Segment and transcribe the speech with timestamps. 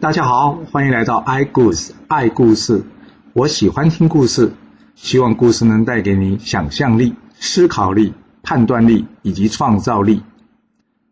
[0.00, 2.86] 大家好，欢迎来到 i 故事爱故事。
[3.34, 4.54] 我喜欢听故事，
[4.94, 10.22] 希望故事能带给你想象力、思考力、判断力以及创造力。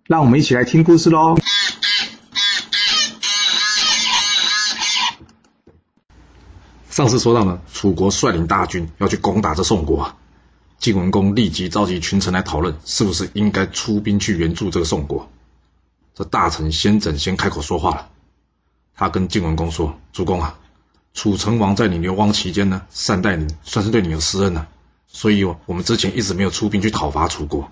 [0.06, 1.36] 让我们一起来听故事喽！
[6.88, 10.16] 上次说到呢，楚国率领大军要去攻打这宋国啊，
[10.78, 15.30] 晋文公立即召集群臣来讨论，是不是应该出兵去援助这个宋国。
[16.14, 18.08] 这大臣先轸先开口说话了，
[18.98, 20.58] 他跟晋文公说：“主公啊，
[21.14, 24.66] 楚成王在你流亡期间呢，善待你，算是对你有私恩了，
[25.06, 27.70] 所以哦，我们之前一直没有出兵去讨伐楚国。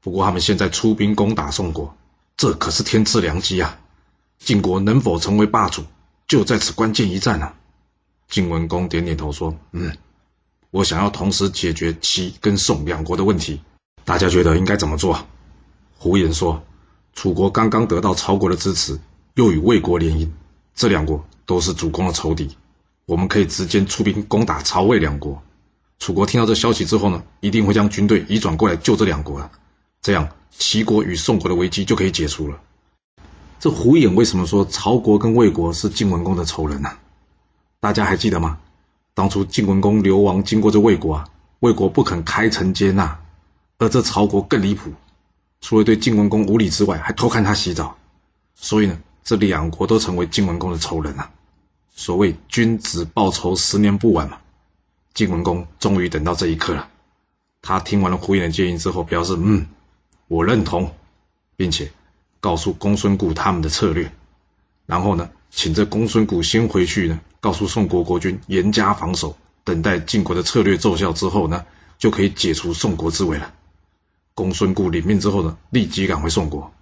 [0.00, 1.94] 不过他们现在出兵攻打宋国，
[2.38, 3.78] 这可是天赐良机啊！
[4.38, 5.84] 晋国能否成为霸主，
[6.26, 7.54] 就在此关键一战啊。”
[8.26, 9.94] 晋文公点点头说：“嗯，
[10.70, 13.60] 我想要同时解决齐跟宋两国的问题，
[14.06, 15.26] 大家觉得应该怎么做？”
[15.98, 16.64] 胡言说。
[17.14, 19.00] 楚国刚刚得到曹国的支持，
[19.36, 20.28] 又与魏国联姻，
[20.76, 22.56] 这两国都是主公的仇敌。
[23.06, 25.42] 我们可以直接出兵攻打曹魏两国。
[25.98, 29.50] 楚国听到这消息之后呢，一定会将军队移转过来救这两国啊。
[30.02, 32.60] 这样齐国与宋国的危机就可以解除了。
[33.58, 36.90] 这胡衍为什么说曹国跟魏国是晋文公的仇人呢？
[37.80, 38.58] 大家还记得吗？
[39.14, 41.28] 当初晋文公流亡经过这魏国啊，
[41.60, 43.20] 魏国不肯开城接纳，
[43.78, 44.92] 而这曹国更离谱。
[45.62, 47.96] 除了对晋文公无礼之外，还偷看他洗澡，
[48.54, 51.32] 所以呢，这两国都成为晋文公的仇人啊。
[51.96, 54.38] 所谓君子报仇，十年不晚嘛。
[55.14, 56.88] 晋文公终于等到这一刻了。
[57.60, 59.66] 他听完了胡言的建议之后，表示嗯，
[60.28, 60.94] 我认同，
[61.56, 61.90] 并且
[62.38, 64.12] 告诉公孙固他们的策略。
[64.86, 71.66] 然后呢，请这公孙固先回去呢，告诉宋国国君严加防守，等待晋国的策略奏效之后呢，
[71.98, 73.52] 就可以解除宋国之围了。
[74.34, 76.72] 公孙固领命之后呢，立即赶回宋国。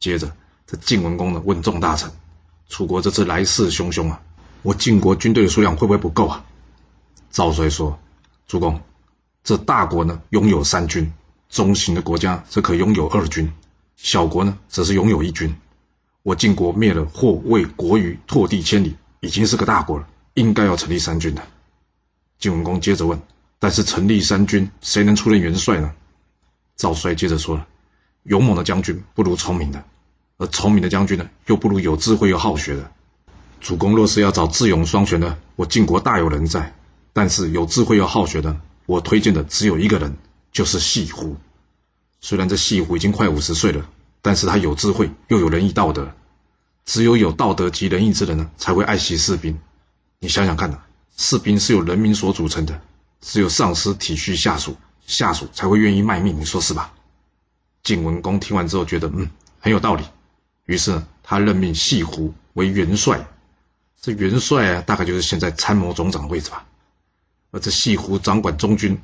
[0.00, 0.34] 接着，
[0.66, 2.10] 这晋文公呢问众大臣
[2.68, 4.20] ：“楚国这次来势汹汹啊，
[4.62, 6.44] 我晋国军队的数量会不会不够啊？”
[7.30, 8.00] 赵衰说
[8.48, 8.80] ：“主公，
[9.44, 11.12] 这大国呢拥有三军，
[11.48, 13.52] 中型的国家则可拥有二军，
[13.96, 15.54] 小国呢则是拥有一军。
[16.24, 21.42] 我晋国灭了或为国于，拓地千里，已经是个大国了，应该要成立三军的。”
[22.40, 23.22] 晋文公接着问
[23.60, 25.94] ：“但是成立三军，谁能出任元帅呢？”
[26.74, 27.68] 赵衰接着说了
[28.24, 29.84] ：“勇猛的将军不如聪明的，
[30.38, 32.90] 而聪明的将军呢，又不如有智慧又好学的。
[33.60, 36.72] 主公若是要找智勇双全的，我晋国大有人在；
[37.12, 40.16] 但是有智慧又好学的，我推荐的只有一个人，
[40.52, 41.36] 就是细胡。
[42.20, 43.88] 虽然这细胡已经快五十岁了，
[44.22, 46.12] 但是他有智慧又有仁义道德。
[46.84, 49.58] 只有有道德及仁义之人呢，才会爱惜士兵。
[50.20, 50.78] 你想想看呐，
[51.16, 52.80] 士兵是由人民所组成的，
[53.20, 54.76] 只有上司体恤下属。”
[55.06, 56.92] 下属才会愿意卖命，你说是吧？
[57.84, 59.30] 晋文公听完之后觉得，嗯，
[59.60, 60.02] 很有道理。
[60.66, 63.26] 于是，他任命细胡为元帅。
[64.00, 66.66] 这元帅啊，大概就是现在参谋总长的位置吧。
[67.52, 69.00] 而这细胡掌管中军，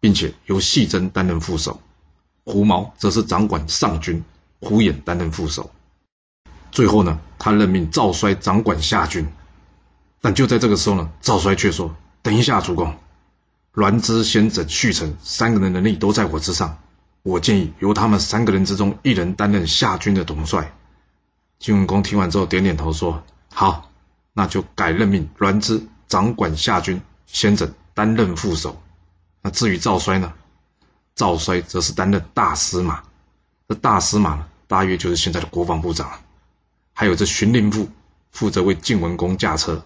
[0.00, 1.80] 并且由细真担任副手，
[2.44, 4.22] 胡毛则是掌管上军，
[4.60, 5.70] 胡衍担任副手。
[6.70, 9.26] 最后呢，他任命赵衰掌管下军。
[10.20, 12.96] 但就在这个时候呢，赵衰却说：“等一下，主公。”
[13.72, 16.78] 栾枝、先轸、续成三个人能力都在我之上，
[17.22, 20.72] 我建议由他们三个人之中一人担任下军的统帅。
[21.58, 23.22] 晋文公听完之后点点头说
[23.52, 23.90] ：“好，
[24.32, 28.82] 那就改任命栾枝掌管夏军，先轸担任副手。
[29.40, 30.32] 那至于赵衰呢？
[31.14, 33.02] 赵衰则是担任大司马。
[33.68, 36.10] 这大司马呢，大约就是现在的国防部长。
[36.92, 37.88] 还有这荀令父
[38.30, 39.84] 负责为晋文公驾车，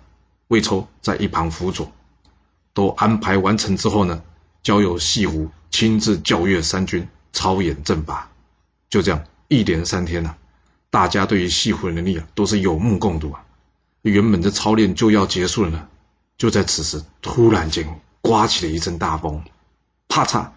[0.49, 1.91] 魏抽在一旁辅佐。”
[2.75, 4.23] 都安排完成之后呢，
[4.63, 8.31] 交由细胡亲自教阅三军，操演阵法。
[8.89, 10.37] 就这样一连三天呢，
[10.91, 13.45] 大家对于细胡的能力啊，都是有目共睹啊。
[14.03, 15.89] 原本这操练就要结束了呢，
[16.37, 19.43] 就在此时突然间刮起了一阵大风，
[20.09, 20.49] 啪嚓，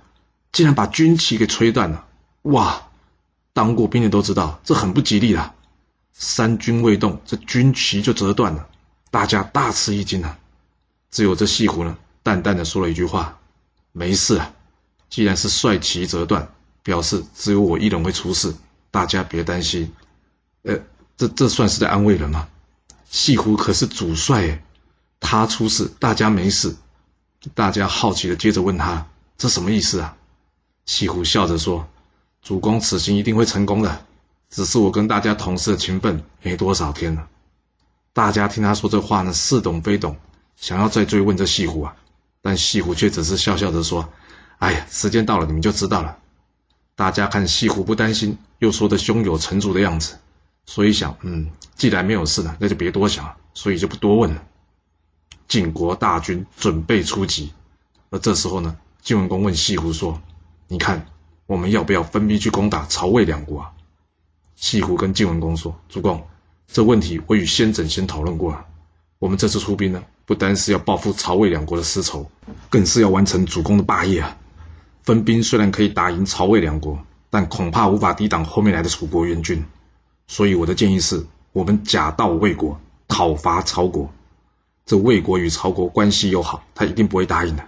[0.52, 2.06] 竟然把军旗给吹断了。
[2.44, 2.90] 哇，
[3.54, 5.54] 当过兵的都知道，这很不吉利啊。
[6.14, 8.68] 三军未动，这军旗就折断了，
[9.10, 10.38] 大家大吃一惊啊。
[11.10, 11.98] 只有这西湖呢。
[12.24, 13.40] 淡淡的说了一句话
[13.94, 14.54] ：“没事啊，
[15.10, 16.54] 既然是帅旗折断，
[16.84, 18.54] 表示只有我一人会出事，
[18.92, 19.92] 大家别担心。”
[20.64, 20.80] 呃，
[21.18, 22.48] 这这算是在安慰人吗？
[23.10, 24.64] 细胡可是主帅哎，
[25.20, 26.76] 他出事，大家没事。
[27.56, 30.16] 大家好奇的接着问他：“这什么意思啊？”
[30.86, 31.88] 西湖笑着说
[32.44, 34.06] ：“主公此行一定会成功的，
[34.50, 37.28] 只是我跟大家同事的情分没多少天了。”
[38.14, 40.18] 大家听他说这话呢，似懂非懂，
[40.56, 41.96] 想要再追问这西湖啊。
[42.44, 44.14] 但西湖却只是笑笑着说
[44.60, 46.18] ：“哎呀，时间到了，你们就知道了。”
[46.96, 50.20] 大家看西湖不担心，又说的胸有成竹的样子，
[50.66, 54.44] 所以想，嗯，既然没有事了，那就别多想了，所以就不多问了。
[55.48, 57.52] 晋国大军准备出击，
[58.10, 60.22] 而这时候呢，晋文公问西湖说
[60.70, 61.08] ：“你看，
[61.46, 63.72] 我们要不要分兵去攻打曹魏两国啊？”
[64.56, 66.26] 西湖跟晋文公说：“主公，
[66.68, 68.66] 这问题我与先轸先讨论过了。
[69.20, 72.32] 我们这次出兵呢，不单是要报复曹魏两国的私仇，
[72.70, 74.38] 更是要完成主公的霸业啊。
[75.04, 79.66] 分兵虽然可以打赢曹魏两国，但恐怕无法抵挡后面来的楚国援军。
[80.32, 82.80] 所以我的建议是，我们假道魏国，
[83.10, 84.10] 讨伐曹国。
[84.86, 87.66] 这魏国与曹国关系又好，他一定不会答应的。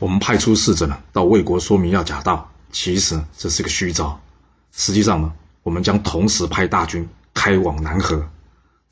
[0.00, 4.20] 我们派出使者呢，到魏国说明要假道，其实这是个虚招。
[4.72, 8.28] 实际上呢。”我们将同时派大军开往南河，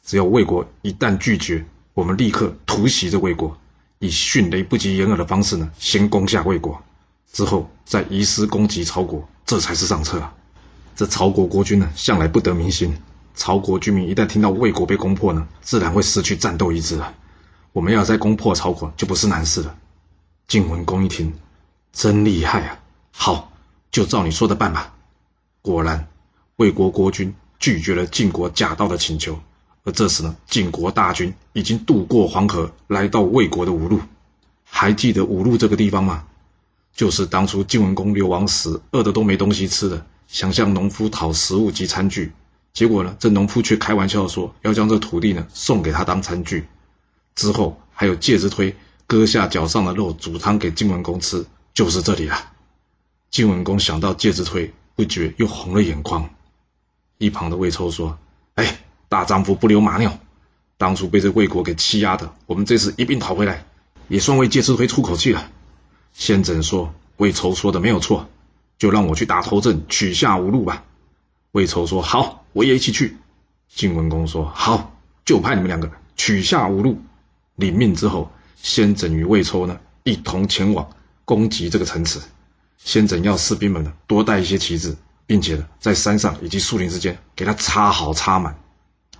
[0.02, 1.64] 只要魏国一旦拒绝，
[1.94, 3.56] 我们立刻突袭这魏国，
[4.00, 6.82] 以迅雷不及掩耳的方式呢，先攻下魏国，
[7.32, 10.35] 之后再移师攻击曹国，这才是上策啊！
[10.96, 12.96] 这曹国国君呢，向来不得民心，
[13.35, 17.14] 曹国居民一旦听到魏国被攻破呢，自然会失去战斗意志了。
[17.73, 19.76] 我们要再攻破曹国，就不是难事了。
[20.46, 21.32] 晋文公一听，
[21.93, 22.79] 真厉害啊！
[23.11, 23.52] 好，
[23.91, 24.94] 就照你说的办吧。
[25.62, 26.06] 果然。
[26.56, 29.41] 魏国国君拒绝了晋国假道的请求，
[29.82, 33.99] 而这时呢，晋国大军已经渡过黄河，来到魏国的五路。
[34.62, 36.26] 还记得五路这个地方吗？
[36.94, 42.33] 就是当初晋文公流亡时，饿得都没东西吃的，想向农夫讨食物及餐具，
[42.73, 46.67] 结果呢，这农夫却开玩笑说要将这土地呢送给他当餐具。
[47.37, 48.75] 之后还有介之推
[49.07, 52.51] 割下脚上的肉煮汤给晋文公吃，就是这里了。
[53.31, 56.29] 晋文公想到介之推，不觉又红了眼眶。
[57.19, 58.19] 一旁的魏抽说
[58.57, 60.19] ：“哎，大丈夫不留马尿，
[60.77, 63.65] 当初被这魏国给欺压的，我们这次一并讨回来，
[64.09, 65.49] 也算为介之推出口气了。”
[66.13, 68.29] 先轸说：“魏抽说的没有错，
[68.79, 70.85] 就让我去打头阵，取下吴路吧。”
[71.53, 73.17] 魏抽说：“好，我也一起去。”
[73.69, 74.94] 晋文公说：“好，
[75.25, 77.00] 就派你们两个取下吴路。”
[77.56, 80.88] 领命之后，先轸与魏抽呢一同前往
[81.25, 82.21] 攻击这个城池。
[82.79, 84.97] 先轸要士兵们呢多带一些旗帜。
[85.27, 88.59] 并且呢，在山上以及树林之间给他插好插满。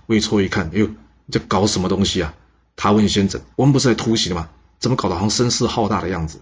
[0.05, 2.31] 魏抽一看，哎呦，你这搞什么东西啊？
[2.75, 4.47] 他问先轸：“我们不是来突袭的吗？
[4.77, 6.39] 怎么搞得好像声势浩大的样子？”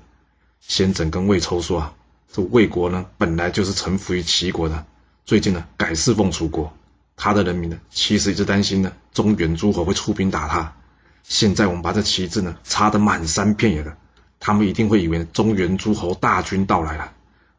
[0.59, 1.93] 先轸跟魏抽说：“啊，
[2.33, 4.87] 这魏国呢，本来就是臣服于齐国的，
[5.23, 6.73] 最近呢，改侍奉楚国。
[7.15, 10.73] 他的人民呢，其实一直担心呢，中原诸侯会出兵打他。
[11.21, 13.95] 现在我们把这旗帜呢，插得满山遍野的，
[14.39, 17.13] 他们一定会以为中原诸侯大军到来了，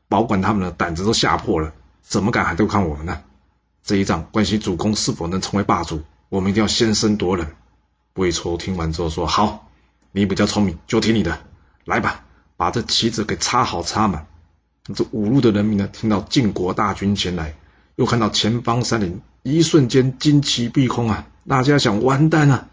[0.08, 1.72] 保管他们的胆子都吓破了。”
[2.02, 3.22] 怎么敢还对抗我们呢？
[3.84, 7.46] 这一仗关系主公是否能成为霸主，我们一定要先声夺人。
[8.14, 9.70] 魏抽听完之后说：“好，
[10.10, 11.38] 你比较聪明，就听你的，
[11.84, 12.24] 来吧，
[12.56, 14.26] 把这旗子给插好插满。”
[14.92, 17.54] 这五路的人民呢，听到晋国大军前来，
[17.96, 21.26] 又看到前方山林，一瞬间旌旗蔽空啊！
[21.48, 22.68] 大家想完蛋了，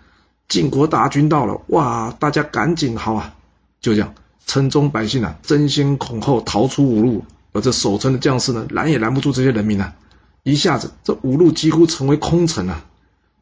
[0.49, 2.11] 晋国大军到了，哇！
[2.19, 3.33] 大家赶紧好啊！
[3.79, 4.13] 就这样，
[4.45, 7.23] 城中百姓啊，争先恐后逃出五路。
[7.53, 9.93] 而这守城的将士呢，拦也拦不住这些人民啊！
[10.43, 12.85] 一下子，这五路几乎成为空城啊！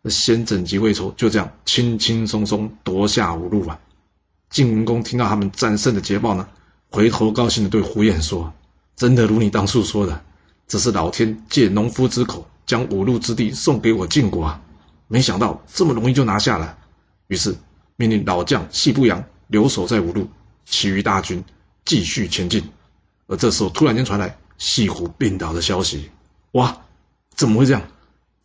[0.04, 3.80] 那先轸及魏抽就这样轻轻松松夺下五路啊！
[4.52, 6.48] 晋文公听到他们战胜的捷报呢，
[6.92, 8.52] 回头高兴的对胡偃说
[9.00, 10.22] ：“真的如你当初说的，
[10.68, 14.62] 这是老天借农夫之口，将五路之地送给我晋国啊！
[15.08, 16.78] 没想到这么容易就拿下了。”
[17.28, 17.56] 于是
[17.96, 20.30] 命令老将细不扬留守在五路，
[20.66, 21.42] 其余大军
[21.86, 22.62] 继续前进。
[23.28, 26.12] 而这时候，突然间传来西湖病倒的消息。
[26.52, 26.82] 哇，
[27.34, 27.82] 怎么会这样？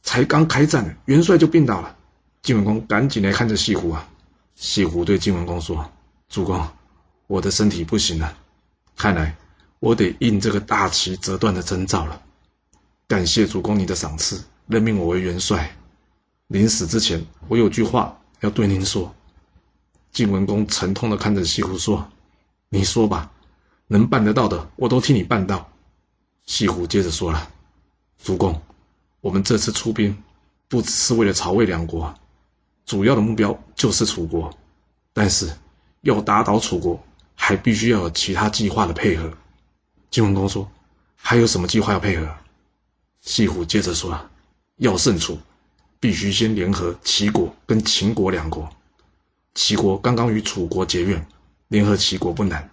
[0.05, 1.97] 才刚开战，元帅就病倒了。
[2.43, 4.09] 晋文公赶紧来看着西湖啊。
[4.55, 5.91] 西湖对晋文公说
[6.31, 6.65] ：“主公，
[7.27, 8.37] 我的身体不行了，
[8.97, 9.37] 看来
[9.79, 12.23] 我得应这个大旗折断的征兆了。
[13.07, 15.77] 感谢主公你的赏赐，任命我为元帅。
[16.47, 19.15] 临死之前，我有句话要对您说。”
[20.13, 22.09] 晋文公沉痛的看着西湖说
[22.71, 23.31] ：“你说吧。”
[23.87, 25.71] 能办得到的，我都替你办到。
[26.47, 27.51] 西湖接着说了
[28.23, 28.63] ：“主公，
[29.21, 30.17] 我们这次出兵，
[30.69, 32.15] 不只是为了曹魏两国，
[32.87, 34.57] 主要的目标就是楚国。
[35.13, 35.53] 但是，
[36.01, 37.05] 要打倒楚国，
[37.35, 39.31] 还必须要有其他计划的配合。”
[40.15, 40.71] 晋文公说
[41.21, 42.37] ：“还有什么计划要配合？”
[43.21, 44.17] 西湖接着说
[44.79, 45.37] ：“要胜楚，
[45.99, 48.71] 必须先联合齐国跟秦国两国。
[49.55, 51.27] 齐国刚刚与楚国结怨，
[51.67, 52.71] 联合齐国不难。”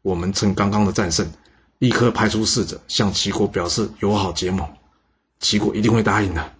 [0.00, 1.30] 我们趁刚刚的战胜，
[1.76, 4.66] 立刻派出使者向齐国表示友好结盟，
[5.40, 6.54] 齐国一定会答应的。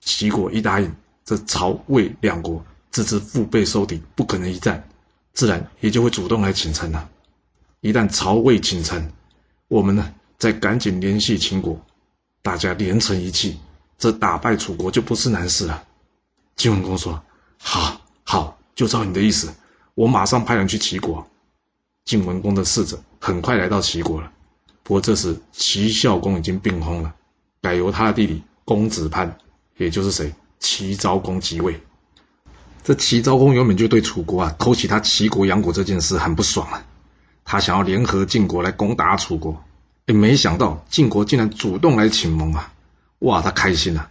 [0.00, 0.90] 齐国一答应，
[1.22, 4.88] 这曹魏两国自知腹背受敌，不可能一战，
[5.34, 7.10] 自然也就会主动来请臣了。
[7.82, 9.12] 一旦曹魏请臣，
[9.74, 11.84] 我们呢再赶紧联系秦国，
[12.42, 13.58] 大家连成一气，
[13.98, 15.82] 这打败楚国就不是难事了。
[16.54, 17.20] 晋文公说
[17.58, 19.52] ：“好，好，就照你的意思，
[19.96, 21.26] 我马上派人去齐国。”
[22.06, 24.30] 晋文公的使者很快来到齐国了。
[24.84, 27.12] 不过这时齐孝公已经病薨了，
[27.60, 29.36] 改由他的弟弟公子潘，
[29.76, 31.82] 也就是谁齐昭公即位。
[32.84, 36.86] 这齐昭公原本就对楚国啊偷袭他齐国阳国这件事很不爽啊，
[37.44, 39.62] 他想要联合晋国来攻打楚国，
[40.06, 42.72] 哎，没想到晋国竟然主动来请盟啊！
[43.18, 44.08] 哇，他开心了，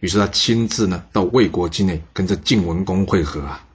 [0.00, 3.66] 于是他亲自呢到魏国境内跟着晋文公会合啊。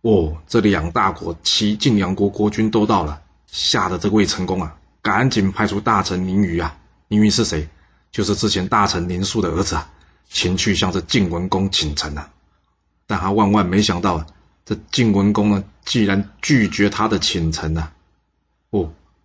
[0.00, 6.76] 哦，这两大国齐晋两国国君都到了，吓得这魏成功啊，赶紧派出大臣宁虞啊，
[7.08, 7.68] 宁虞是谁？
[8.10, 9.88] 就是之前大臣宁肃的儿子啊，
[10.28, 12.30] 前去向这晋文公请臣啊。
[13.06, 14.26] 但他万万没想到，
[14.64, 17.90] 这晋文公呢，既然拒绝他的请臣呐。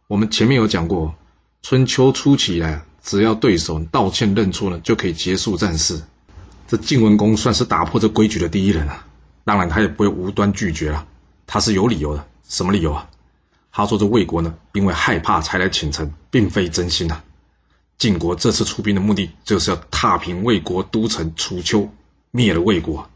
[0.08, 1.16] 我们前面有讲过，
[1.62, 6.02] 春秋初期呢，只要对手道歉认错呢，就可以结束战事。
[6.66, 9.06] 这晋文公算是打破这规矩的第一人啊。
[9.44, 11.06] 当然，他也不会无端拒绝了，
[11.46, 12.26] 他是有理由的。
[12.48, 13.10] 什么理由啊？
[13.70, 17.22] 他说这魏国呢，因为害怕才来请臣，并非真心呐。
[17.98, 21.92] 晋国这次出兵的目的，就是要踏平魏国都城楚丘，
[22.32, 23.10] 灭了魏国。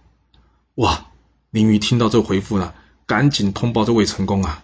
[0.75, 1.05] 哇！
[1.51, 2.73] 林瑜听到这回复呢，
[3.05, 4.61] 赶紧通报这魏成功啊。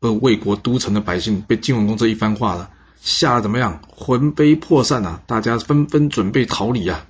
[0.00, 2.68] 而魏国都城的百姓被晋文公这一番话呢，
[3.00, 3.82] 吓得怎么样？
[3.90, 5.22] 魂飞魄散啊！
[5.26, 7.06] 大家纷纷准备逃离啊。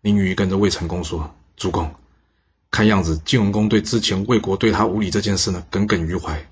[0.00, 1.94] 林虞跟着魏成功说：“主公，
[2.70, 6.46] 看样子晋文公对之前魏国对他无礼这件事呢，耿耿于怀。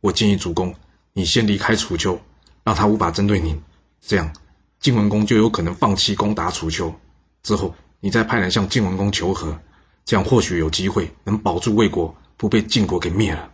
[0.00, 0.74] 我建议主公，
[1.12, 2.20] 你先离开楚丘，
[2.64, 3.62] 让他无法针对您。
[4.00, 4.32] 这样，
[4.80, 6.94] 晋文公就有可能放弃攻打楚丘。
[7.42, 9.58] 之后，你再派人向晋文公求和。”
[10.06, 13.50] 这样或许有机会能保住魏国不被晋国给灭了。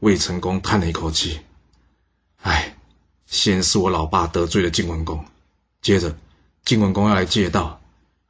[0.00, 1.40] 魏成功叹了一口气
[2.42, 2.76] ：“哎，
[3.26, 5.24] 先是我老爸得罪了晋文公，
[5.80, 6.16] 接着
[6.64, 7.80] 晋文公要来借道，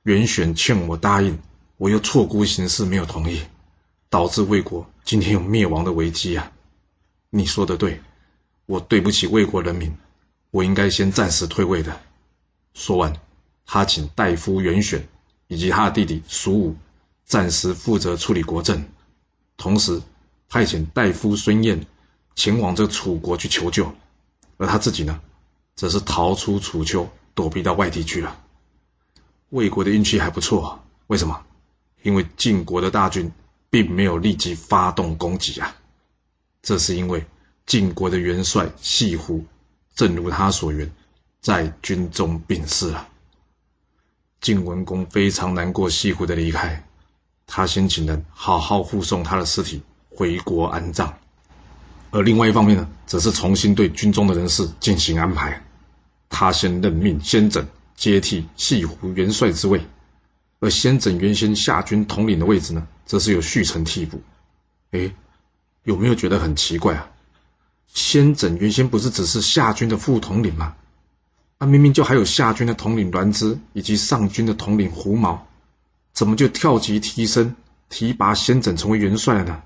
[0.02, 1.38] 袁选劝我答应，
[1.76, 3.42] 我又错估形势没有同意，
[4.08, 6.52] 导致魏国今天有灭亡的危机啊！
[7.30, 8.00] 你说的对，
[8.66, 9.96] 我对不起魏国人民，
[10.50, 12.00] 我应该先暂时退位的。”
[12.74, 13.14] 说完，
[13.64, 15.08] 他请大夫袁选
[15.48, 16.76] 以及他的弟弟蜀武。
[17.24, 18.84] 暂时负责处理国政，
[19.56, 20.00] 同时
[20.48, 21.86] 派遣大夫孙燕
[22.34, 23.94] 前往这楚国去求救，
[24.56, 25.20] 而他自己呢，
[25.74, 28.40] 则是逃出楚丘，躲避到外地去了。
[29.50, 31.44] 魏国的运气还不错，为什么？
[32.02, 33.32] 因为晋国的大军
[33.70, 35.76] 并没有立即发动攻击啊！
[36.62, 37.26] 这是因为
[37.64, 39.44] 晋国的元帅细胡，
[39.94, 40.92] 正如他所言，
[41.40, 43.08] 在军中病逝了。
[44.40, 46.86] 晋文公非常难过细胡的离开。
[47.46, 49.82] 他先请人好好护送他的尸体
[50.16, 51.12] 回国安葬，
[52.10, 55.62] 而另外一方面呢，则是重新对军中的人事进行安排。
[56.30, 59.86] 他先任命先轸接替西湖元帅之位，
[60.58, 64.22] 而先轸原先夏军统领的位置呢，则是由旭臣替补。
[64.90, 65.12] 哎，
[65.84, 67.10] 有没有觉得很奇怪啊？
[67.92, 70.74] 先轸原先不是只是夏军的副统领吗？
[71.58, 75.46] 那明明就还有夏军的统领栾枝以及上军的统领胡毛。
[76.14, 77.54] 怎么就跳级提升、
[77.90, 79.62] 提拔先轸成为元帅了呢？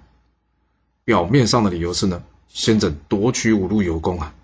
[1.04, 4.34] 表面上的理由是呢，先轸夺取五路有功啊。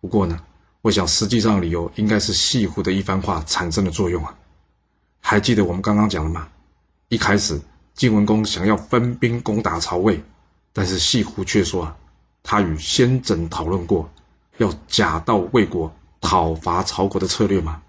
[0.00, 0.40] 不过呢，
[0.82, 4.36] 我想实际上理由应该是细胡的一番话产生的作用啊。
[5.20, 6.48] 还记得我们刚刚讲了吗？
[7.08, 7.60] 一开始
[7.94, 10.22] 晋文公想要分兵攻打曹魏，
[10.72, 11.96] 但是细胡却说啊，
[12.42, 14.10] 他与先轸讨论过，
[14.56, 17.82] 要假到魏国讨伐曹国的策略嘛。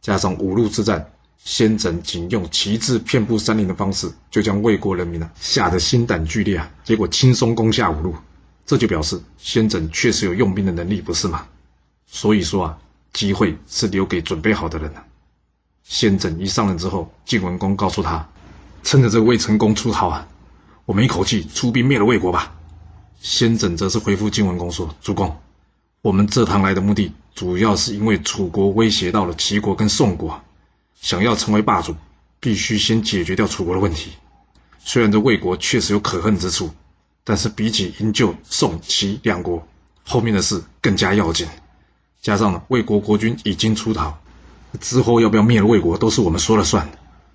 [0.00, 1.10] 加上五路之战。
[1.38, 6.70] 先轸仅用旗帜遍布山林的方式，就将魏国人民呢吓得心胆俱裂啊！
[6.84, 8.14] 结果轻松攻下五路，
[8.64, 11.46] 这就表示先轸确实有用兵的能力，不是吗？
[12.06, 12.78] 所以说啊，
[13.12, 15.04] 机会是留给准备好的人的。
[15.82, 18.28] 先轸一上任之后，晋文公告诉他，
[18.82, 20.26] 趁着这个魏成功出逃啊，
[20.86, 22.54] 我们一口气出兵灭了魏国吧。
[23.20, 25.36] 先轸则是回复晋文公说：“主公，
[26.00, 30.42] 我们这趟来的目的，主要是因为楚国威胁到了齐国跟宋国。”
[31.04, 31.94] 想要成为霸主，
[32.40, 34.12] 必须先解决掉楚国的问题。
[34.78, 36.70] 虽然这魏国确实有可恨之处，
[37.24, 39.68] 但是比起营救宋齐两国，
[40.02, 41.46] 后面的事更加要紧。
[42.22, 44.16] 加上呢，魏国国君已经出逃，
[44.80, 46.90] 之后要不要灭了魏国，都是我们说了算。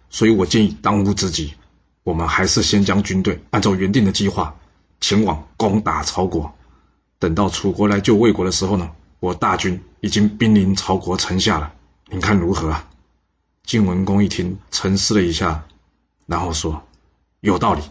[0.10, 1.54] 所以我建议，当务之急，
[2.02, 4.56] 我们还是先将军队按照原定的计划
[5.00, 6.52] 前往攻打曹国。
[7.20, 11.72] 等到楚国来救魏国的时候呢，我大军已经兵临曹国城下了。
[12.08, 12.88] 您看如何啊？
[13.70, 15.66] 晋文公一听，沉思了一下，
[16.26, 16.88] 然后说
[17.40, 17.84] ：“有道理，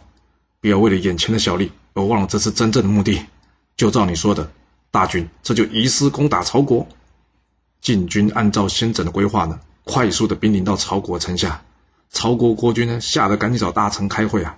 [0.60, 3.24] 不要为了眼前的小利而忘了这次真正的目的。
[3.76, 4.50] 就照你说的，
[4.90, 6.88] 大军这就移师攻打曹国。
[7.80, 11.62] 晋军按照先轸的规划呢，快速的兵临到曹国城下。
[12.10, 14.56] 曹国国君呢，吓得赶紧找大臣开会啊。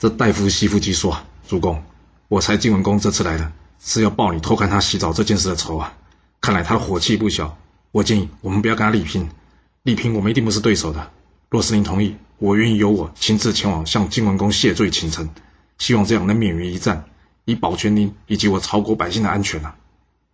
[0.00, 1.84] 这大夫西夫姬说：“主公，
[2.28, 3.52] 我猜晋文公这次来的
[3.82, 5.92] 是要报你偷看他洗澡这件事的仇啊。
[6.40, 7.58] 看来他的火气不小。
[7.92, 9.28] 我建议我们不要跟他力拼，
[9.84, 11.10] 力拼我们一定不是对手的。
[11.50, 15.28] 若是您同意，我愿意由我亲自前往向晋文公谢罪请臣，
[15.76, 17.04] 希望这样能免于一战，
[17.44, 19.76] 以保全您以及我曹国百姓的安全啊。”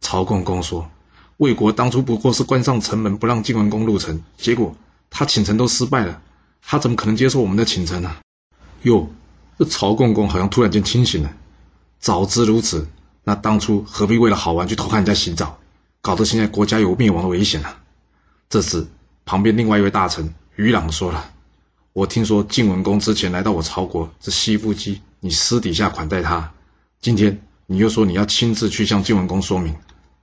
[0.00, 0.88] 曹公公说
[1.36, 4.76] ：“魏国当初不过是关上城门不让晋文公入城，结果
[5.10, 6.22] 他请臣都失败了。”
[6.62, 8.18] 他怎么可能接受我们的请臣呢？
[8.82, 9.10] 哟，
[9.58, 11.34] 这曹公公好像突然间清醒了。
[11.98, 12.86] 早知如此，
[13.24, 15.58] 那当初何必为了好玩去偷看人家洗澡，
[16.00, 17.68] 搞得现在国家有灭亡的危险呢？
[18.48, 18.86] 这时，
[19.24, 21.30] 旁边另外一位大臣于朗说了
[21.92, 26.52] ：“我听说晋文公之前来到我曹国，这西夫姬你私底下款待他，
[27.00, 29.76] 今天你又说你要亲自去向晋文公说明，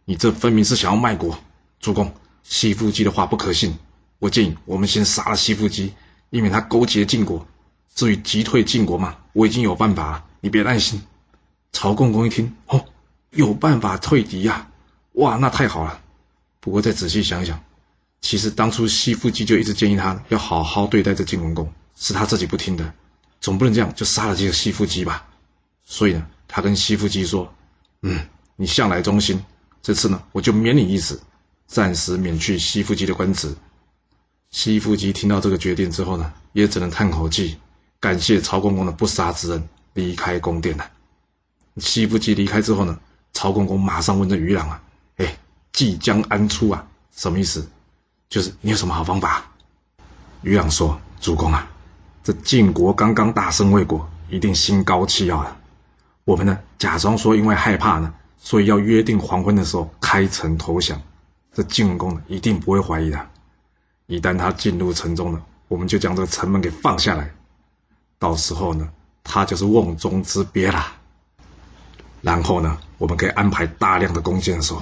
[0.05, 1.37] 你这分明是想要卖国。
[1.79, 2.11] 主公，
[2.43, 3.77] 西夫姬的话不可信，
[4.19, 5.93] 我建议我们先杀了西夫姬。”
[6.29, 7.47] 以免他勾结晋国，
[7.95, 11.01] 至于击退晋国嘛，我已经有办法了，你别担心。
[11.71, 12.83] 曹公公一听，哦，
[13.31, 14.67] 有办法退敌呀，
[15.13, 16.01] 哇，那太好了。
[16.59, 17.63] 不过再仔细想想，
[18.19, 22.93] 其实当初西夫姬就一直建议他要好好对待这晋文公，是他自己不听的，
[23.39, 25.27] 总不能这样就杀了这个西夫姬吧。
[25.85, 27.53] 所以呢，他跟西夫姬说
[28.01, 29.43] ：“嗯，你向来忠心，
[29.81, 31.21] 这次呢，我就免你一死，
[31.67, 33.55] 暂时免去西夫姬的官职。”
[34.49, 37.57] 西夫姬听到这个决定之后呢，也只能叹口气，
[37.99, 40.89] 感谢曹公公的不杀之恩，离开宫殿了。
[41.77, 42.99] 西夫姬离开之后呢，
[43.31, 44.83] 曹公公马上问这于朗啊
[45.17, 45.37] ：“哎，
[45.71, 46.87] 即将安出啊？
[47.15, 47.69] 什么意思？
[48.29, 49.45] 就是你有什么好方法？”
[50.43, 51.67] 于朗说：“主公啊，
[52.23, 55.55] 这晋国刚刚大胜魏国，一定心高气傲的。
[56.25, 61.01] 我们呢，假装说因为害怕呢，所以要约定黄昏的时候开城投降。
[61.53, 63.27] 这晋文公呢，一定不会怀疑的。”
[64.07, 67.33] 一旦他进入城中了，我们就将这个城门给放下来。
[68.19, 68.89] 到时候呢，
[69.23, 70.93] 他就是瓮中之鳖啦。
[72.21, 74.81] 然后呢，我们可以安排大量的弓箭手。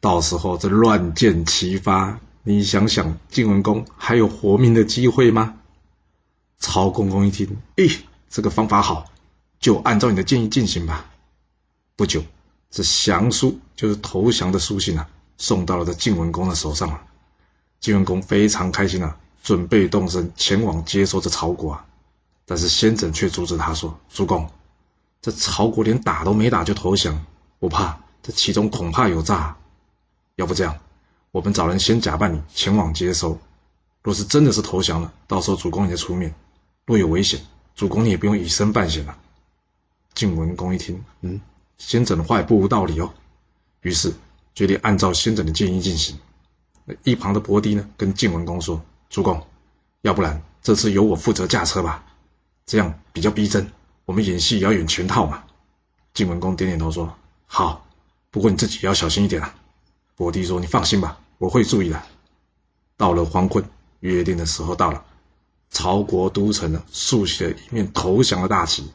[0.00, 5.56] 到时候这乱箭齐发，你想想，晋文公还有活命的机会吗？
[6.58, 7.98] 曹公公一听，咦，
[8.30, 9.04] 这个方法好，
[9.60, 11.10] 就按照你的建议进行吧。
[11.94, 12.24] 不久，
[12.70, 17.02] 这降书就是投降的书信啊，送到了这晋文公的手上了。
[17.80, 21.84] 晋文公非常开心啊，准备动身前往接收这曹国啊。
[22.46, 24.50] 但是先轸却阻止他说：“主公，
[25.20, 27.26] 这曹国连打都没打就投降，
[27.58, 29.58] 我怕这其中恐怕有诈。
[30.36, 30.78] 要不这样，
[31.38, 33.38] 我们找人先假扮你前往接收。
[34.02, 36.34] 若是真的是投降了，到时候主公你出面。
[36.84, 37.40] 若有危险，
[37.76, 39.16] 主公你也不用以身犯险了。”
[40.14, 41.40] 晋文公一听，嗯，
[41.76, 43.14] 先轸的话也不无道理哦，
[43.82, 44.12] 于是
[44.52, 46.18] 决定按照先轸的建议进行。
[47.04, 49.46] 一旁的伯迪呢，跟晋文公说：“主公，
[50.00, 52.04] 要不然这次由我负责驾车吧，
[52.66, 53.70] 这样比较逼真。
[54.06, 55.44] 我们演戏也要演全套嘛。”
[56.14, 57.86] 晋文公点点头说：“好，
[58.32, 59.54] 不过你自己要小心一点啊。”
[60.16, 62.02] 伯迪说：“你放心吧，我会注意的。”
[62.98, 63.64] 到了黄昏，
[64.00, 65.04] 约定的时候到了，
[65.70, 68.90] 曹国都城呢，竖起了一面投降的大旗。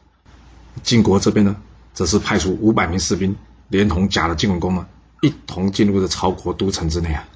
[0.82, 1.56] 晋国这边呢，
[1.94, 3.34] 则是派出五百名士兵，
[3.68, 4.86] 连同假的晋文公呢，
[5.22, 7.26] 一同进入了曹国都城之内啊。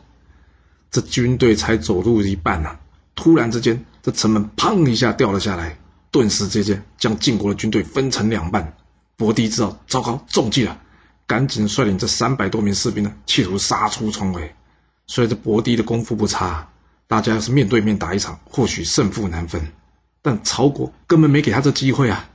[0.90, 2.78] 这军队才走路一半呢，
[3.14, 5.78] 突然之间，这城门砰一下掉了下来，
[6.10, 8.76] 顿时之间将晋国的军队分成两半。
[9.16, 10.80] 伯迪知道糟糕中计了，
[11.26, 14.54] 赶紧率领这三百多名士兵呢，企图杀出重围。
[15.08, 16.68] 虽然这伯迪的功夫不差，
[17.08, 19.72] 大家要是面对面打一场，或许胜负难分。
[20.22, 22.30] 但曹国根本没给他这机会啊！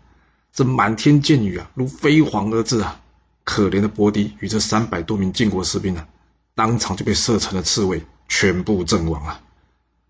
[0.52, 3.00] 这满天箭雨啊，如飞蝗而至啊！
[3.46, 6.06] 可怜的伯迪与这三百多名晋国士兵呢，
[6.56, 8.04] 当场就被射成了刺猬。
[8.30, 9.42] 全部阵亡啊！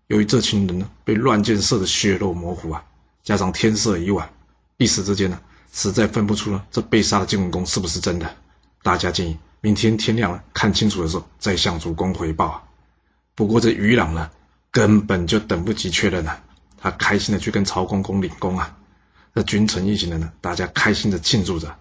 [0.06, 2.84] 由于这群人呢被乱箭射得血肉模糊啊，
[3.22, 4.30] 加上天色已晚，
[4.78, 5.40] 一时之间呢
[5.72, 8.34] 实在分不出了这被杀的晋文公是不是真的。
[8.82, 12.62] 大家建议明天天亮了看清楚的时候再向主公回报啊。
[13.34, 14.30] 不过这于朗呢
[14.70, 16.42] 根本就等不及确认了，
[16.76, 18.76] 他开心的去跟曹公公领功啊。
[19.32, 21.76] 那君臣一行人呢，大家开心的庆祝着。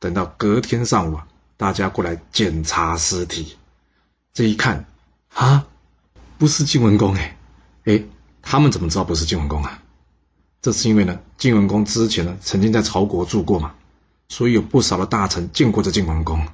[0.00, 3.56] 等到隔天上午啊，大家过来检查尸体，
[4.32, 4.84] 这一看。
[5.34, 5.66] 啊，
[6.36, 7.36] 不是晋文公哎，
[7.84, 8.02] 哎，
[8.42, 9.80] 他们怎么知道不是晋文公啊？
[10.62, 13.72] 这是因为呢，晋文公之前呢曾经在曹国住过嘛，
[14.28, 16.44] 所以有不少的大臣见过这晋文公。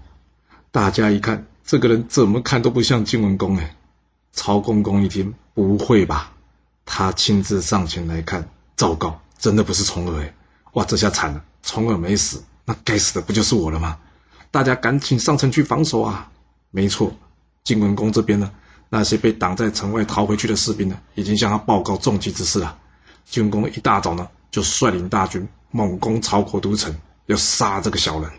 [0.72, 3.74] 大家一看，这个人怎么看都不像晋文公哎。
[4.32, 6.30] 曹公公一听，不会吧？
[6.84, 10.34] 他亲自上前来看，糟糕，真的不是重耳哎！
[10.74, 13.98] 哇，这下惨了，重耳没死，那该死的不就是我了吗？
[14.52, 16.30] 大家赶紧上城去防守啊！
[16.70, 17.12] 没错，
[17.64, 18.52] 晋文公这边呢。
[18.88, 22.78] 那些被挡在城外逃回去的士兵呢，已经向他报告重击之事了。
[23.24, 28.30] 晋文公一大早呢，就率领大军猛攻曹国都城，要杀这个小人。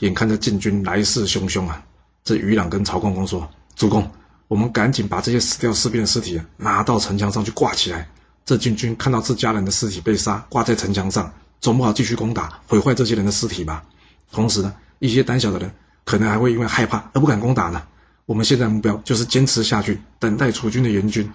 [0.00, 1.84] 眼看着晋军来势汹汹啊，
[2.24, 4.10] 这于朗跟曹公公说：“主公，
[4.48, 8.08] 我们赶紧把这些死掉士兵的尸体拿到城墙上去挂起来。
[8.44, 13.84] 这晋军看到自家人的尸体被杀，挂在城墙上，总不好继续攻打，毁坏这些人的尸体吧？
[14.32, 15.72] 同时呢，一些胆小的人
[16.04, 17.82] 可能还会因为害怕而不敢攻打呢。
[18.26, 21.30] 我们现在目标就是坚持下去，等待楚军的援军。”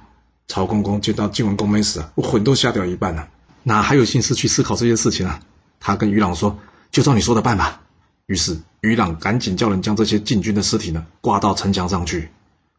[0.50, 3.28] 曹公公见到晋文公没死啊，我魂都吓掉一半了，
[3.64, 5.42] 哪还有心思去思考这些事情啊？
[5.80, 6.58] 他跟于朗说
[6.90, 7.82] ：“就照你说的办吧。”
[8.28, 12.30] 于是于朗赶紧叫人将这些晋军的尸体呢挂到城墙上去。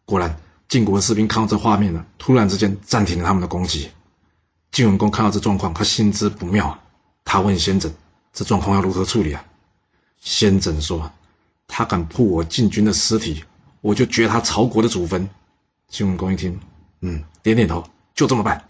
[0.04, 3.90] 果然，晋国的士兵看到这画面呢，突然之间暂停了他们的攻击。
[4.70, 6.78] 晋文公看到这状况，他心知不妙，
[7.24, 7.90] 他问先轸
[8.32, 9.44] ：“这状况要如何处理啊？”
[10.20, 11.11] 先轸说
[11.66, 13.42] ：“他敢破我晋军的尸体，
[13.80, 15.28] 我就掘他曹国的祖坟。”
[15.88, 16.61] 晋文公一听，
[17.00, 17.82] 嗯，点点头，
[18.14, 18.62] 就这么办。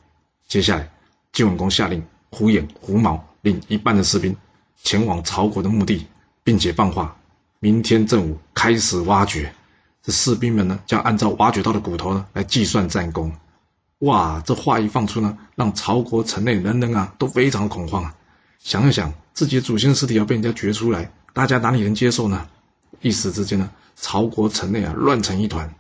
[0.47, 0.88] 接下来，
[1.33, 4.37] 晋文公下令胡衍、胡毛领一半的士兵
[4.85, 6.07] 前往曹国的墓地。
[6.49, 7.15] 并且放话，
[7.61, 9.53] 明天正午开始挖掘。
[10.03, 13.31] 这士兵们呢，将按照挖掘到的骨头呢来计算战功。
[13.99, 18.15] 哇，这话一放出呢，让曹国城内人人啊都非常恐慌啊！
[18.61, 22.49] 想一想，自己的祖先尸体要被人家掘出来，大家哪里能接受呢？
[23.03, 25.75] 一时之间呢，曹国城内啊乱成一团。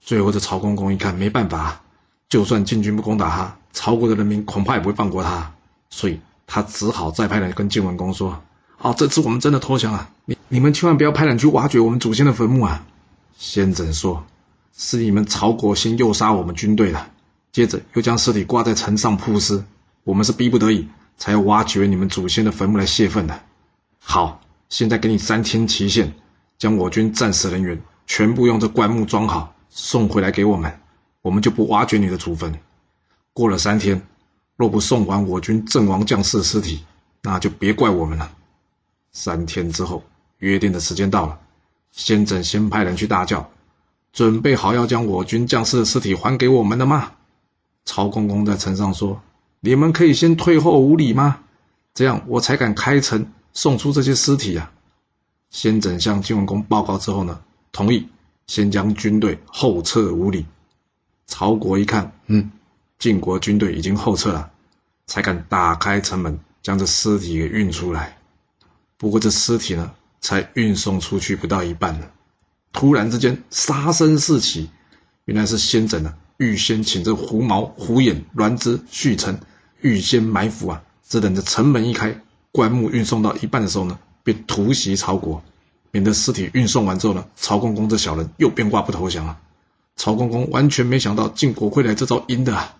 [0.00, 1.82] 最后，这曹公公一看没办法，
[2.28, 5.52] 就算晋军不攻打他，曹国的人民恐怕也不会放过他，
[5.90, 8.40] 所以他只好再派人跟晋文公说。
[8.82, 10.10] 哦，这次我们真的投降了。
[10.24, 12.84] 你你们千万不要派人去挖掘我们祖先的坟墓啊！
[13.38, 14.24] 先轸说
[14.76, 17.06] ：“是你们曹国先诱杀我们军队的，
[17.52, 19.62] 接着又将尸体挂在城上曝尸，
[20.02, 23.40] 我们是逼不得已才要挖掘你们祖先的坟墓来泄愤的。”
[24.02, 26.14] 好，现在给你三天期限，
[26.58, 30.80] 将我军战死人员全部用这棺木装好，送回来给我们，
[31.22, 32.58] 我们就不挖掘你的祖坟。
[33.32, 34.02] 过了三天，
[34.56, 36.84] 若不送完我军阵亡将士的尸体，
[37.22, 38.32] 那就别怪我们了。
[39.12, 40.02] 三天之后，
[40.38, 41.38] 约定的时间到了。
[41.90, 43.50] 先轸先派人去大叫
[44.12, 47.12] ：“准备好要将我军将士的尸体还给我们了吗？”
[47.84, 49.20] 曹公公在城上说
[49.60, 51.40] ：“你们可以先退后五里吗？
[51.92, 54.70] 这样我才敢开城送出这些尸体呀。”
[55.50, 58.08] 先轸向晋文公报告之后呢，同意
[58.46, 60.46] 先将军队后撤五里。
[61.26, 62.50] 曹国一看，嗯，
[62.98, 64.50] 晋国军队已经后撤了，
[65.06, 68.16] 才敢打开城门将这尸体给运出来。
[69.02, 72.06] 不过这尸体呢，才运送出去不到一半呢，
[72.72, 74.70] 突然之间杀声四起，
[75.24, 79.40] 原来是先轸呢预先请这狐毛、狐眼、栾枝、续成
[79.80, 82.20] 预先埋伏啊，只等着城门一开，
[82.52, 85.42] 棺木运送到一半的时候呢，便突袭曹国，
[85.90, 89.40] 免得尸体运送完之后呢，曹公公这小人又变卦不投降了。
[89.96, 92.76] 曹公公完全没想到晋国会来这招阴的啊，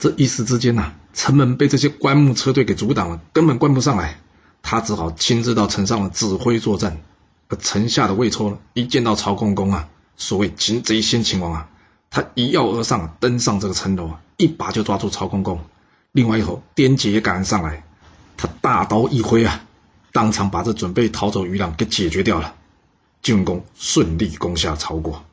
[0.00, 4.18] 这一时之间呐，城门被这些棺木车队给阻挡了，根本关不上来。
[4.62, 6.98] 他只好亲自到城上指挥作战，
[7.48, 11.68] 而城下的魏抽呢，一见到曹公公啊，所谓擒贼先擒王啊，
[12.10, 15.60] 他一跃而上，登上这个城楼啊，一把就抓住曹公公，
[16.12, 17.84] 另外一头颠杰也赶上来，
[18.36, 19.64] 他大刀一挥啊，
[20.12, 22.54] 当场把这准备逃走余党给解决掉了，
[23.22, 25.24] 晋文公顺利攻下曹国。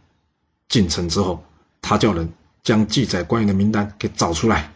[0.70, 1.44] 进城之后，
[1.82, 4.74] 他叫人将记载官员的名单给找出来，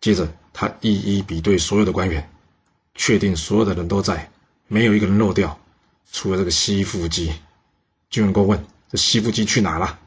[0.00, 2.30] 接着他一一比对所有的官员。
[2.98, 4.28] 确定所有的人都在，
[4.66, 5.58] 没有一个人漏掉，
[6.12, 7.32] 除了这个西腹姬。
[8.10, 10.00] 晋文公问：“这西腹姬去哪了？”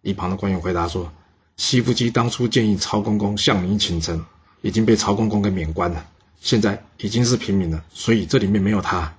[0.00, 1.12] 一旁的官员回答说
[1.58, 4.24] ：“西腹姬当初建议曹公公向你请臣，
[4.62, 6.06] 已经被曹公公给免官了，
[6.40, 9.14] 现在已经是平民了，所以这里面没有他。”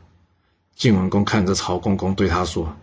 [0.75, 2.75] 晋文公看着曹公公对他说：“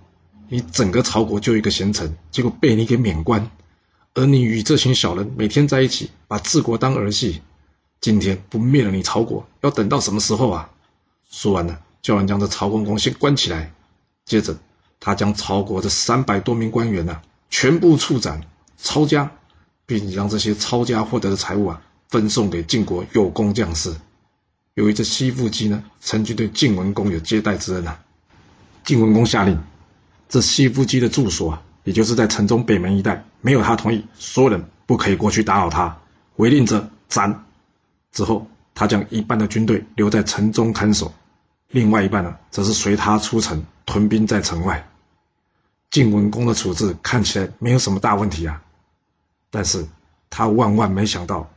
[0.48, 3.50] 你整个曹国就一个贤臣，结果被你给免官，
[4.14, 7.42] 而你与这群小人每天在一起，把治国当儿戏。”
[8.00, 10.70] 今天不灭了你曹国，要等到什么时候啊？
[11.28, 13.72] 说完了，叫人将这曹公公先关起来。
[14.24, 14.56] 接着，
[15.00, 18.42] 他将曹国的三百多名官员呢，全部处斩，
[18.76, 19.30] 抄家，
[19.84, 23.94] 并将这些抄家获得的财物啊，分送给晋国有功将士。
[24.74, 28.00] 由于这西父姬呢，曾经对晋文公有接待之恩啊，
[28.84, 29.58] 晋文公下令，
[30.28, 36.00] 这西父姬的住所啊，也就是在城中北门一带，没有他同意，所有人不可以过去打扰他，
[36.36, 37.44] 违令者斩。
[38.12, 41.12] 之后，他将一半的军队留在城中看守，
[41.68, 44.88] 另外一半呢，则是随他出城屯兵在城外。
[45.90, 48.62] 晋文公的处置看起来没有什么大问题啊，
[49.50, 49.86] 但是
[50.28, 51.50] 他万万没想到，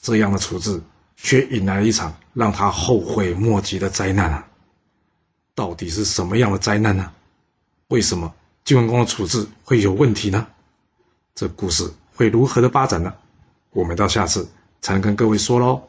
[0.00, 0.82] 这样的处置
[1.16, 4.48] 却引来了一场让他后悔莫及的灾难啊！
[5.54, 7.12] 到底是什么样的灾难呢？
[7.88, 10.46] 为什么晋文公的处置会有问题呢？
[11.34, 13.14] 这故事会如何的发展呢？
[13.70, 14.48] 我们到下次
[14.80, 15.88] 才能跟各位说喽。